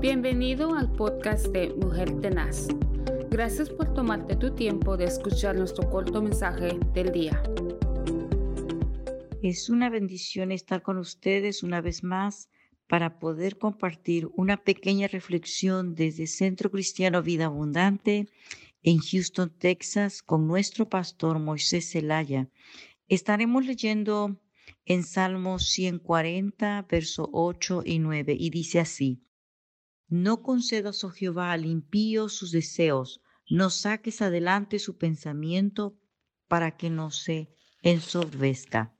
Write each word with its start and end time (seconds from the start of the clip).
Bienvenido 0.00 0.74
al 0.74 0.90
podcast 0.90 1.48
de 1.48 1.74
Mujer 1.74 2.22
Tenaz. 2.22 2.68
Gracias 3.28 3.68
por 3.68 3.92
tomarte 3.92 4.34
tu 4.34 4.54
tiempo 4.54 4.96
de 4.96 5.04
escuchar 5.04 5.56
nuestro 5.56 5.90
corto 5.90 6.22
mensaje 6.22 6.78
del 6.94 7.12
día. 7.12 7.42
Es 9.42 9.68
una 9.68 9.90
bendición 9.90 10.52
estar 10.52 10.80
con 10.80 10.96
ustedes 10.96 11.62
una 11.62 11.82
vez 11.82 12.02
más 12.02 12.48
para 12.86 13.18
poder 13.18 13.58
compartir 13.58 14.26
una 14.36 14.56
pequeña 14.64 15.06
reflexión 15.06 15.94
desde 15.94 16.26
Centro 16.26 16.70
Cristiano 16.70 17.22
Vida 17.22 17.44
Abundante 17.44 18.26
en 18.82 19.00
Houston, 19.00 19.50
Texas, 19.50 20.22
con 20.22 20.46
nuestro 20.46 20.88
pastor 20.88 21.38
Moisés 21.38 21.92
Zelaya. 21.92 22.48
Estaremos 23.06 23.66
leyendo 23.66 24.40
en 24.86 25.04
Salmos 25.04 25.68
140, 25.68 26.86
verso 26.88 27.28
8 27.34 27.82
y 27.84 27.98
9, 27.98 28.34
y 28.38 28.48
dice 28.48 28.80
así, 28.80 29.20
No 30.10 30.42
concedas, 30.42 31.04
oh 31.04 31.10
Jehová, 31.10 31.52
al 31.52 31.64
impío 31.64 32.28
sus 32.28 32.50
deseos, 32.50 33.22
no 33.48 33.70
saques 33.70 34.20
adelante 34.22 34.80
su 34.80 34.98
pensamiento 34.98 35.96
para 36.48 36.76
que 36.76 36.90
no 36.90 37.12
se 37.12 37.54
ensorbezca. 37.82 38.92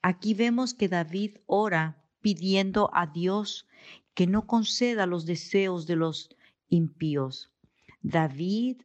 Aquí 0.00 0.32
vemos 0.32 0.72
que 0.72 0.88
David 0.88 1.36
ora 1.44 2.02
pidiendo 2.22 2.88
a 2.94 3.06
Dios 3.06 3.66
que 4.14 4.26
no 4.26 4.46
conceda 4.46 5.04
los 5.04 5.26
deseos 5.26 5.86
de 5.86 5.96
los 5.96 6.30
impíos. 6.70 7.52
David 8.00 8.82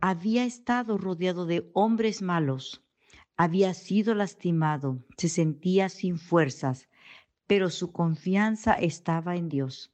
había 0.00 0.44
estado 0.46 0.96
rodeado 0.96 1.44
de 1.44 1.70
hombres 1.74 2.22
malos, 2.22 2.82
había 3.36 3.74
sido 3.74 4.14
lastimado, 4.14 5.04
se 5.18 5.28
sentía 5.28 5.90
sin 5.90 6.18
fuerzas, 6.18 6.88
pero 7.46 7.68
su 7.68 7.92
confianza 7.92 8.72
estaba 8.72 9.36
en 9.36 9.50
Dios. 9.50 9.91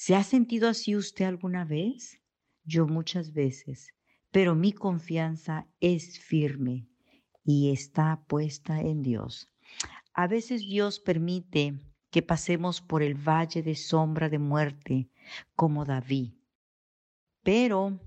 ¿Se 0.00 0.14
ha 0.14 0.22
sentido 0.22 0.68
así 0.68 0.94
usted 0.94 1.24
alguna 1.24 1.64
vez? 1.64 2.20
Yo 2.62 2.86
muchas 2.86 3.32
veces, 3.32 3.88
pero 4.30 4.54
mi 4.54 4.72
confianza 4.72 5.66
es 5.80 6.20
firme 6.20 6.86
y 7.42 7.72
está 7.72 8.22
puesta 8.28 8.80
en 8.80 9.02
Dios. 9.02 9.48
A 10.14 10.28
veces 10.28 10.60
Dios 10.60 11.00
permite 11.00 11.80
que 12.12 12.22
pasemos 12.22 12.80
por 12.80 13.02
el 13.02 13.16
valle 13.16 13.64
de 13.64 13.74
sombra 13.74 14.28
de 14.28 14.38
muerte, 14.38 15.10
como 15.56 15.84
David, 15.84 16.32
pero 17.42 17.98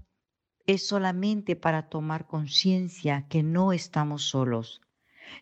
es 0.68 0.88
solamente 0.88 1.58
para 1.58 1.90
tomar 1.90 2.26
conciencia 2.26 3.28
que 3.28 3.44
no 3.44 3.74
estamos 3.74 4.24
solos. 4.24 4.80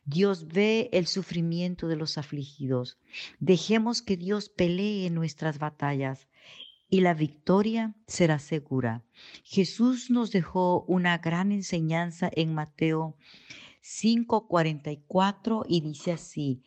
Dios 0.05 0.47
ve 0.47 0.89
el 0.91 1.07
sufrimiento 1.07 1.87
de 1.87 1.95
los 1.95 2.17
afligidos. 2.17 2.97
Dejemos 3.39 4.01
que 4.01 4.17
Dios 4.17 4.49
pelee 4.49 5.09
nuestras 5.09 5.59
batallas 5.59 6.27
y 6.89 7.01
la 7.01 7.13
victoria 7.13 7.95
será 8.07 8.39
segura. 8.39 9.03
Jesús 9.43 10.09
nos 10.09 10.31
dejó 10.31 10.83
una 10.87 11.17
gran 11.19 11.51
enseñanza 11.51 12.29
en 12.33 12.53
Mateo 12.53 13.15
5:44 13.81 15.65
y 15.67 15.81
dice 15.81 16.11
así, 16.11 16.63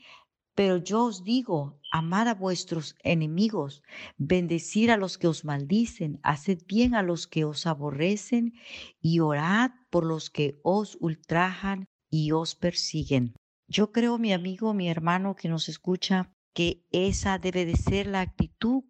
pero 0.54 0.76
yo 0.76 1.04
os 1.04 1.24
digo, 1.24 1.80
amad 1.90 2.28
a 2.28 2.34
vuestros 2.34 2.94
enemigos, 3.02 3.82
bendecir 4.18 4.90
a 4.90 4.98
los 4.98 5.16
que 5.16 5.26
os 5.26 5.44
maldicen, 5.44 6.20
haced 6.22 6.58
bien 6.66 6.94
a 6.94 7.02
los 7.02 7.26
que 7.26 7.44
os 7.44 7.66
aborrecen 7.66 8.54
y 9.00 9.20
orad 9.20 9.70
por 9.90 10.04
los 10.04 10.28
que 10.28 10.60
os 10.62 10.98
ultrajan 11.00 11.88
y 12.12 12.30
os 12.32 12.54
persiguen. 12.54 13.34
Yo 13.66 13.90
creo, 13.90 14.18
mi 14.18 14.34
amigo, 14.34 14.74
mi 14.74 14.88
hermano 14.88 15.34
que 15.34 15.48
nos 15.48 15.70
escucha, 15.70 16.30
que 16.52 16.84
esa 16.92 17.38
debe 17.38 17.64
de 17.64 17.74
ser 17.76 18.06
la 18.06 18.20
actitud 18.20 18.84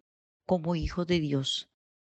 como 0.45 0.75
hijo 0.75 1.05
de 1.05 1.21
Dios. 1.21 1.71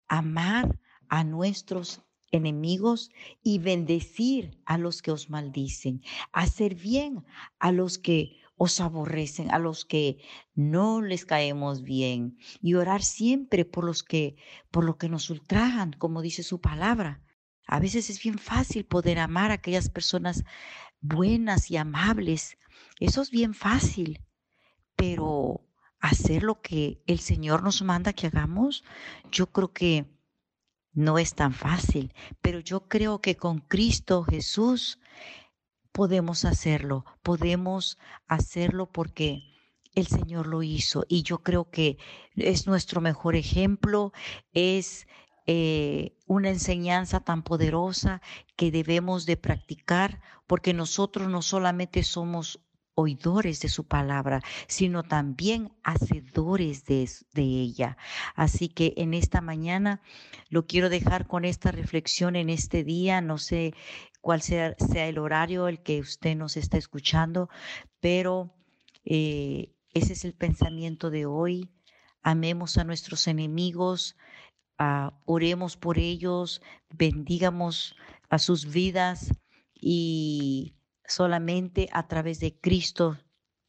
Amar 0.07 0.80
a 1.09 1.23
nuestros 1.23 2.03
enemigos 2.31 3.09
y 3.41 3.57
bendecir 3.57 4.61
a 4.65 4.77
los 4.77 5.02
que 5.02 5.09
os 5.09 5.31
maldicen, 5.31 6.03
hacer 6.31 6.75
bien 6.75 7.26
a 7.58 7.71
los 7.71 7.97
que 7.97 8.37
os 8.55 8.80
aborrecen, 8.80 9.49
a 9.49 9.58
los 9.58 9.86
que 9.86 10.20
no 10.53 11.02
les 11.02 11.26
caemos 11.26 11.81
bien 11.81 12.37
y 12.61 12.76
orar 12.76 13.02
siempre 13.02 13.65
por 13.65 13.83
los 13.83 14.03
que 14.03 14.36
por 14.70 14.83
lo 14.83 14.99
que 14.99 15.09
nos 15.09 15.31
ultrajan, 15.31 15.93
como 15.93 16.21
dice 16.21 16.43
su 16.43 16.61
palabra. 16.61 17.23
A 17.65 17.80
veces 17.80 18.09
es 18.09 18.21
bien 18.21 18.37
fácil 18.37 18.83
poder 18.83 19.20
amar 19.20 19.52
a 19.52 19.55
aquellas 19.55 19.89
personas 19.89 20.43
buenas 21.02 21.71
y 21.71 21.77
amables. 21.77 22.58
Eso 22.99 23.21
es 23.21 23.32
bien 23.32 23.54
fácil, 23.54 24.21
pero 24.95 25.65
hacer 25.99 26.43
lo 26.43 26.61
que 26.61 27.02
el 27.08 27.20
Señor 27.20 27.64
nos 27.64 27.82
manda 27.82 28.14
que 28.14 28.27
hagamos, 28.27 28.83
yo 29.32 29.48
creo 29.52 29.73
que 29.73 30.05
no 30.93 31.17
es 31.20 31.36
tan 31.36 31.54
fácil, 31.54 32.14
pero 32.42 32.59
yo 32.59 32.88
creo 32.88 33.21
que 33.21 33.36
con 33.36 33.59
Cristo 33.59 34.23
Jesús 34.23 34.99
podemos 35.92 36.45
hacerlo, 36.45 37.05
podemos 37.23 37.98
hacerlo 38.27 38.92
porque 38.92 39.43
el 39.95 40.08
Señor 40.08 40.48
lo 40.48 40.64
hizo 40.64 41.05
y 41.08 41.23
yo 41.23 41.43
creo 41.43 41.70
que 41.70 41.98
es 42.36 42.67
nuestro 42.67 43.02
mejor 43.02 43.36
ejemplo, 43.36 44.14
es 44.54 45.08
eh, 45.45 46.17
una 46.29 46.49
enseñanza 46.49 47.19
tan 47.21 47.41
poderosa 47.41 48.21
que 48.55 48.69
debemos 48.69 49.25
de 49.25 49.35
practicar 49.35 50.21
porque 50.45 50.75
nosotros 50.75 51.27
no 51.27 51.41
solamente 51.41 52.03
somos 52.03 52.61
oidores 52.93 53.61
de 53.61 53.69
su 53.69 53.87
palabra, 53.87 54.41
sino 54.67 55.01
también 55.01 55.71
hacedores 55.83 56.85
de, 56.85 57.09
de, 57.33 57.41
ella. 57.41 57.97
Así 58.35 58.69
que 58.69 58.93
en 58.97 59.15
esta 59.15 59.41
mañana 59.41 60.01
lo 60.49 60.67
quiero 60.67 60.89
dejar 60.89 61.25
con 61.25 61.45
esta 61.45 61.71
reflexión 61.71 62.35
en 62.35 62.51
este 62.51 62.83
día. 62.83 63.21
No 63.21 63.39
sé 63.39 63.73
cuál 64.21 64.43
sea, 64.43 64.75
sea 64.77 65.07
el 65.07 65.17
horario 65.17 65.67
el 65.67 65.81
que 65.81 65.99
usted 65.99 66.35
nos 66.35 66.57
está 66.57 66.77
escuchando, 66.77 67.49
pero 67.99 68.53
eh, 69.03 69.73
ese 69.95 70.13
es 70.13 70.25
el 70.25 70.35
pensamiento 70.35 71.09
de 71.09 71.25
hoy. 71.25 71.71
Amemos 72.21 72.77
a 72.77 72.83
nuestros 72.83 73.27
enemigos, 73.27 74.15
uh, 74.79 75.11
oremos 75.25 75.77
por 75.77 75.97
ellos, 75.97 76.61
bendigamos 76.89 77.95
a 78.29 78.39
sus 78.39 78.71
vidas 78.71 79.31
y 79.73 80.75
solamente 81.05 81.89
a 81.91 82.07
través 82.07 82.39
de 82.39 82.57
Cristo 82.59 83.17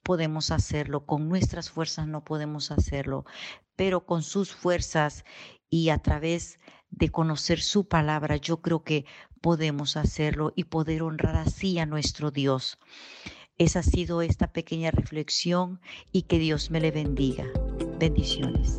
podemos 0.03 0.50
hacerlo. 0.50 1.06
Con 1.06 1.28
nuestras 1.28 1.71
fuerzas 1.71 2.06
no 2.06 2.25
podemos 2.25 2.71
hacerlo, 2.71 3.25
pero 3.76 4.06
con 4.06 4.22
sus 4.22 4.53
fuerzas 4.53 5.25
y 5.69 5.91
a 5.91 5.98
través 5.98 6.59
de 6.91 7.10
conocer 7.10 7.60
su 7.60 7.87
palabra, 7.87 8.37
yo 8.37 8.60
creo 8.60 8.82
que 8.82 9.06
podemos 9.41 9.97
hacerlo 9.97 10.53
y 10.56 10.65
poder 10.65 11.03
honrar 11.03 11.37
así 11.37 11.78
a 11.78 11.87
nuestro 11.87 12.31
Dios. 12.31 12.78
Esa 13.59 13.81
ha 13.81 13.82
sido 13.82 14.22
esta 14.22 14.53
pequeña 14.53 14.91
reflexión 14.91 15.81
y 16.12 16.22
que 16.22 16.38
Dios 16.38 16.71
me 16.71 16.81
le 16.81 16.91
bendiga. 16.91 17.47
Bendiciones. 17.98 18.78